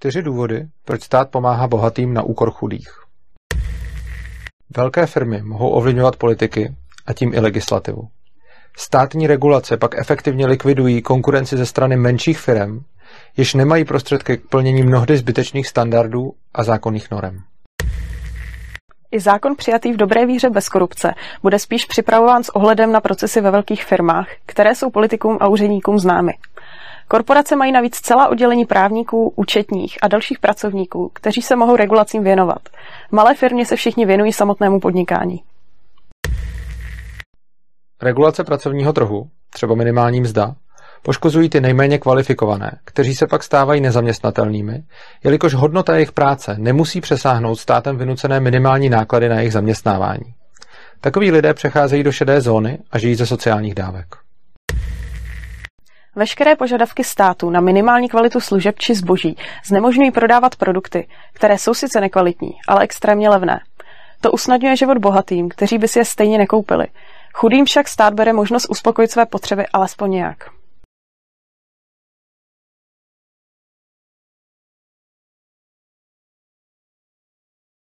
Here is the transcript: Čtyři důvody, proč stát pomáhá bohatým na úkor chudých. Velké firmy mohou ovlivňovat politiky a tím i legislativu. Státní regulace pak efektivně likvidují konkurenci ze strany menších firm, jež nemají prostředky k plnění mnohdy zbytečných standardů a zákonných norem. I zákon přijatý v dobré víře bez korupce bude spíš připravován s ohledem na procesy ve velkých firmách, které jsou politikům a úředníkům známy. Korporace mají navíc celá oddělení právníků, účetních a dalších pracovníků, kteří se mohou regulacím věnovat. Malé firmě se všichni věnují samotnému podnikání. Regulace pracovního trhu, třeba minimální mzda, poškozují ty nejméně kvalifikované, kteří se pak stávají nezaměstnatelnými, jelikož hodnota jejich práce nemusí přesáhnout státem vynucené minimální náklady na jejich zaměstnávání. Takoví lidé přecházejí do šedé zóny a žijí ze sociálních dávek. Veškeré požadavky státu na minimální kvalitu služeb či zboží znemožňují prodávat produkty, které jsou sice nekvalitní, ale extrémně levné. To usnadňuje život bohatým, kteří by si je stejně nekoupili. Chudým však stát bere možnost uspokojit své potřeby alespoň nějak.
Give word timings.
Čtyři 0.00 0.22
důvody, 0.22 0.66
proč 0.84 1.02
stát 1.02 1.30
pomáhá 1.30 1.68
bohatým 1.68 2.14
na 2.14 2.22
úkor 2.22 2.50
chudých. 2.50 2.88
Velké 4.76 5.06
firmy 5.06 5.42
mohou 5.42 5.70
ovlivňovat 5.70 6.16
politiky 6.16 6.74
a 7.06 7.12
tím 7.12 7.34
i 7.34 7.40
legislativu. 7.40 8.08
Státní 8.76 9.26
regulace 9.26 9.76
pak 9.76 9.98
efektivně 9.98 10.46
likvidují 10.46 11.02
konkurenci 11.02 11.56
ze 11.56 11.66
strany 11.66 11.96
menších 11.96 12.38
firm, 12.40 12.80
jež 13.36 13.54
nemají 13.54 13.84
prostředky 13.84 14.36
k 14.36 14.48
plnění 14.48 14.82
mnohdy 14.82 15.16
zbytečných 15.16 15.68
standardů 15.68 16.32
a 16.54 16.64
zákonných 16.64 17.10
norem. 17.10 17.42
I 19.12 19.20
zákon 19.20 19.56
přijatý 19.56 19.92
v 19.92 19.96
dobré 19.96 20.26
víře 20.26 20.50
bez 20.50 20.68
korupce 20.68 21.14
bude 21.42 21.58
spíš 21.58 21.84
připravován 21.84 22.44
s 22.44 22.48
ohledem 22.48 22.92
na 22.92 23.00
procesy 23.00 23.40
ve 23.40 23.50
velkých 23.50 23.84
firmách, 23.84 24.28
které 24.46 24.74
jsou 24.74 24.90
politikům 24.90 25.38
a 25.40 25.48
úředníkům 25.48 25.98
známy. 25.98 26.32
Korporace 27.10 27.56
mají 27.56 27.72
navíc 27.72 27.96
celá 27.96 28.28
oddělení 28.28 28.64
právníků, 28.64 29.32
účetních 29.36 29.98
a 30.02 30.08
dalších 30.08 30.38
pracovníků, 30.38 31.10
kteří 31.14 31.42
se 31.42 31.56
mohou 31.56 31.76
regulacím 31.76 32.24
věnovat. 32.24 32.68
Malé 33.10 33.34
firmě 33.34 33.66
se 33.66 33.76
všichni 33.76 34.06
věnují 34.06 34.32
samotnému 34.32 34.80
podnikání. 34.80 35.42
Regulace 38.02 38.44
pracovního 38.44 38.92
trhu, 38.92 39.28
třeba 39.52 39.74
minimální 39.74 40.20
mzda, 40.20 40.54
poškozují 41.02 41.48
ty 41.48 41.60
nejméně 41.60 41.98
kvalifikované, 41.98 42.78
kteří 42.84 43.14
se 43.14 43.26
pak 43.26 43.42
stávají 43.42 43.80
nezaměstnatelnými, 43.80 44.82
jelikož 45.24 45.54
hodnota 45.54 45.94
jejich 45.94 46.12
práce 46.12 46.56
nemusí 46.58 47.00
přesáhnout 47.00 47.56
státem 47.56 47.96
vynucené 47.96 48.40
minimální 48.40 48.88
náklady 48.88 49.28
na 49.28 49.36
jejich 49.36 49.52
zaměstnávání. 49.52 50.34
Takoví 51.00 51.30
lidé 51.30 51.54
přecházejí 51.54 52.02
do 52.02 52.12
šedé 52.12 52.40
zóny 52.40 52.78
a 52.90 52.98
žijí 52.98 53.14
ze 53.14 53.26
sociálních 53.26 53.74
dávek. 53.74 54.29
Veškeré 56.16 56.56
požadavky 56.56 57.04
státu 57.04 57.50
na 57.50 57.60
minimální 57.60 58.08
kvalitu 58.08 58.40
služeb 58.40 58.78
či 58.78 58.94
zboží 58.94 59.36
znemožňují 59.64 60.10
prodávat 60.10 60.56
produkty, 60.56 61.08
které 61.32 61.58
jsou 61.58 61.74
sice 61.74 62.00
nekvalitní, 62.00 62.50
ale 62.68 62.82
extrémně 62.82 63.30
levné. 63.30 63.60
To 64.20 64.32
usnadňuje 64.32 64.76
život 64.76 64.98
bohatým, 64.98 65.48
kteří 65.48 65.78
by 65.78 65.88
si 65.88 65.98
je 65.98 66.04
stejně 66.04 66.38
nekoupili. 66.38 66.86
Chudým 67.32 67.64
však 67.64 67.88
stát 67.88 68.14
bere 68.14 68.32
možnost 68.32 68.66
uspokojit 68.70 69.10
své 69.10 69.26
potřeby 69.26 69.66
alespoň 69.72 70.10
nějak. 70.10 70.59